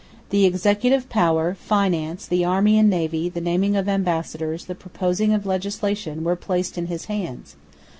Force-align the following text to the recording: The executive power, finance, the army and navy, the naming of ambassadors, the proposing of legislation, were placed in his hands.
The 0.31 0.45
executive 0.47 1.09
power, 1.09 1.53
finance, 1.53 2.25
the 2.25 2.43
army 2.43 2.75
and 2.79 2.89
navy, 2.89 3.29
the 3.29 3.39
naming 3.39 3.75
of 3.75 3.87
ambassadors, 3.87 4.65
the 4.65 4.73
proposing 4.73 5.31
of 5.31 5.45
legislation, 5.45 6.23
were 6.23 6.35
placed 6.35 6.75
in 6.75 6.87
his 6.87 7.05
hands. 7.05 7.55